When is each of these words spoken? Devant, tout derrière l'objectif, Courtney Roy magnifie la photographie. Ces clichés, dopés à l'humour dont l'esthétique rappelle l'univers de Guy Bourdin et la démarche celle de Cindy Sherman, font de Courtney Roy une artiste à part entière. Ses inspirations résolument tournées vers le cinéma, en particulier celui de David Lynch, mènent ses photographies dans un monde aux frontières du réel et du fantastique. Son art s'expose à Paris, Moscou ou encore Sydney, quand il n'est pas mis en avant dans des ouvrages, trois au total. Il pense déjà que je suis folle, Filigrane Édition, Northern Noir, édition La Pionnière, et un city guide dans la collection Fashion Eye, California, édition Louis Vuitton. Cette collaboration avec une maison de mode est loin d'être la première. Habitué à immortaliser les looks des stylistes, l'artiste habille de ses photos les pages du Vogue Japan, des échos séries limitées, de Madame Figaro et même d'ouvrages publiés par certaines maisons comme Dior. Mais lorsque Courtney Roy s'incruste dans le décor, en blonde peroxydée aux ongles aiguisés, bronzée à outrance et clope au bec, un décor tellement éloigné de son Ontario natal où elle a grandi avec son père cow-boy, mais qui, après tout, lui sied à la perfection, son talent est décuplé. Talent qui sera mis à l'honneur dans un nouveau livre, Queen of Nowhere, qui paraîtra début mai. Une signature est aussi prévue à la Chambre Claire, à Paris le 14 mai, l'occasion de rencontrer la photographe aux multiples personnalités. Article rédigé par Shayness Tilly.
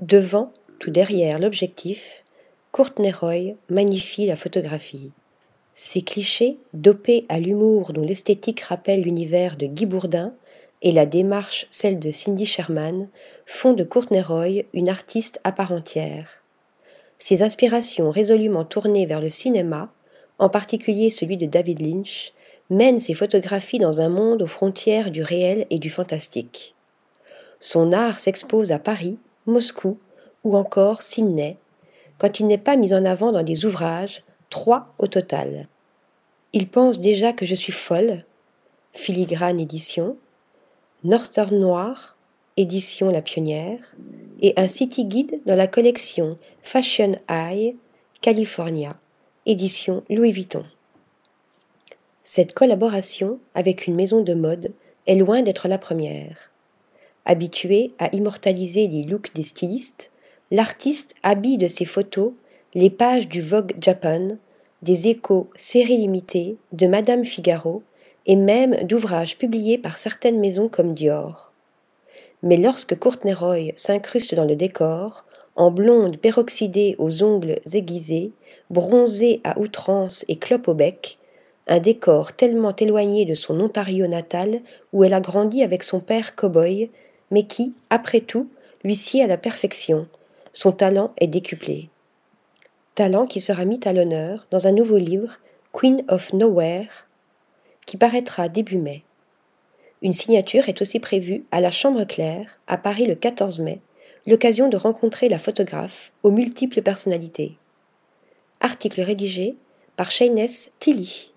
Devant, 0.00 0.50
tout 0.78 0.90
derrière 0.90 1.38
l'objectif, 1.38 2.24
Courtney 2.72 3.12
Roy 3.12 3.56
magnifie 3.68 4.24
la 4.24 4.34
photographie. 4.34 5.10
Ces 5.74 6.00
clichés, 6.00 6.56
dopés 6.72 7.26
à 7.28 7.38
l'humour 7.38 7.92
dont 7.92 8.00
l'esthétique 8.00 8.62
rappelle 8.62 9.02
l'univers 9.02 9.58
de 9.58 9.66
Guy 9.66 9.84
Bourdin 9.84 10.32
et 10.80 10.92
la 10.92 11.04
démarche 11.04 11.66
celle 11.70 11.98
de 11.98 12.10
Cindy 12.10 12.46
Sherman, 12.46 13.08
font 13.44 13.74
de 13.74 13.84
Courtney 13.84 14.22
Roy 14.22 14.62
une 14.72 14.88
artiste 14.88 15.38
à 15.44 15.52
part 15.52 15.70
entière. 15.70 16.42
Ses 17.18 17.42
inspirations 17.42 18.10
résolument 18.10 18.64
tournées 18.64 19.04
vers 19.04 19.20
le 19.20 19.28
cinéma, 19.28 19.92
en 20.38 20.48
particulier 20.48 21.10
celui 21.10 21.36
de 21.36 21.44
David 21.44 21.82
Lynch, 21.82 22.32
mènent 22.70 23.00
ses 23.00 23.12
photographies 23.12 23.78
dans 23.78 24.00
un 24.00 24.08
monde 24.08 24.40
aux 24.40 24.46
frontières 24.46 25.10
du 25.10 25.22
réel 25.22 25.66
et 25.68 25.78
du 25.78 25.90
fantastique. 25.90 26.74
Son 27.58 27.92
art 27.92 28.18
s'expose 28.18 28.72
à 28.72 28.78
Paris, 28.78 29.18
Moscou 29.46 29.98
ou 30.44 30.56
encore 30.56 31.02
Sydney, 31.02 31.56
quand 32.18 32.40
il 32.40 32.46
n'est 32.46 32.58
pas 32.58 32.76
mis 32.76 32.94
en 32.94 33.04
avant 33.04 33.32
dans 33.32 33.42
des 33.42 33.64
ouvrages, 33.64 34.22
trois 34.50 34.92
au 34.98 35.06
total. 35.06 35.68
Il 36.52 36.68
pense 36.68 37.00
déjà 37.00 37.32
que 37.32 37.46
je 37.46 37.54
suis 37.54 37.72
folle, 37.72 38.24
Filigrane 38.92 39.60
Édition, 39.60 40.16
Northern 41.04 41.58
Noir, 41.58 42.16
édition 42.56 43.08
La 43.08 43.22
Pionnière, 43.22 43.96
et 44.40 44.52
un 44.56 44.68
city 44.68 45.04
guide 45.04 45.40
dans 45.46 45.54
la 45.54 45.66
collection 45.66 46.38
Fashion 46.62 47.16
Eye, 47.28 47.76
California, 48.20 48.98
édition 49.46 50.02
Louis 50.10 50.32
Vuitton. 50.32 50.64
Cette 52.22 52.52
collaboration 52.52 53.38
avec 53.54 53.86
une 53.86 53.94
maison 53.94 54.22
de 54.22 54.34
mode 54.34 54.74
est 55.06 55.14
loin 55.14 55.42
d'être 55.42 55.68
la 55.68 55.78
première. 55.78 56.50
Habitué 57.26 57.92
à 57.98 58.14
immortaliser 58.14 58.88
les 58.88 59.02
looks 59.02 59.34
des 59.34 59.42
stylistes, 59.42 60.10
l'artiste 60.50 61.14
habille 61.22 61.58
de 61.58 61.68
ses 61.68 61.84
photos 61.84 62.32
les 62.74 62.90
pages 62.90 63.28
du 63.28 63.40
Vogue 63.40 63.74
Japan, 63.80 64.36
des 64.82 65.08
échos 65.08 65.50
séries 65.54 65.98
limitées, 65.98 66.56
de 66.72 66.86
Madame 66.86 67.24
Figaro 67.24 67.82
et 68.26 68.36
même 68.36 68.76
d'ouvrages 68.84 69.38
publiés 69.38 69.78
par 69.78 69.98
certaines 69.98 70.40
maisons 70.40 70.68
comme 70.68 70.94
Dior. 70.94 71.52
Mais 72.42 72.56
lorsque 72.56 72.98
Courtney 72.98 73.34
Roy 73.34 73.72
s'incruste 73.76 74.34
dans 74.34 74.44
le 74.44 74.56
décor, 74.56 75.24
en 75.56 75.70
blonde 75.70 76.16
peroxydée 76.16 76.94
aux 76.98 77.22
ongles 77.22 77.58
aiguisés, 77.72 78.32
bronzée 78.70 79.40
à 79.44 79.58
outrance 79.58 80.24
et 80.28 80.36
clope 80.36 80.68
au 80.68 80.74
bec, 80.74 81.18
un 81.66 81.80
décor 81.80 82.32
tellement 82.32 82.74
éloigné 82.74 83.24
de 83.24 83.34
son 83.34 83.60
Ontario 83.60 84.06
natal 84.06 84.60
où 84.92 85.04
elle 85.04 85.14
a 85.14 85.20
grandi 85.20 85.62
avec 85.62 85.82
son 85.82 86.00
père 86.00 86.34
cow-boy, 86.34 86.90
mais 87.30 87.44
qui, 87.44 87.74
après 87.90 88.20
tout, 88.20 88.48
lui 88.84 88.96
sied 88.96 89.22
à 89.22 89.26
la 89.26 89.38
perfection, 89.38 90.06
son 90.52 90.72
talent 90.72 91.12
est 91.18 91.26
décuplé. 91.26 91.90
Talent 92.94 93.26
qui 93.26 93.40
sera 93.40 93.64
mis 93.64 93.80
à 93.84 93.92
l'honneur 93.92 94.46
dans 94.50 94.66
un 94.66 94.72
nouveau 94.72 94.98
livre, 94.98 95.38
Queen 95.72 96.04
of 96.08 96.32
Nowhere, 96.32 97.06
qui 97.86 97.96
paraîtra 97.96 98.48
début 98.48 98.78
mai. 98.78 99.04
Une 100.02 100.12
signature 100.12 100.68
est 100.68 100.80
aussi 100.80 100.98
prévue 100.98 101.44
à 101.50 101.60
la 101.60 101.70
Chambre 101.70 102.04
Claire, 102.04 102.58
à 102.66 102.78
Paris 102.78 103.06
le 103.06 103.14
14 103.14 103.58
mai, 103.60 103.80
l'occasion 104.26 104.68
de 104.68 104.76
rencontrer 104.76 105.28
la 105.28 105.38
photographe 105.38 106.12
aux 106.22 106.30
multiples 106.30 106.82
personnalités. 106.82 107.56
Article 108.60 109.00
rédigé 109.02 109.56
par 109.96 110.10
Shayness 110.10 110.72
Tilly. 110.80 111.29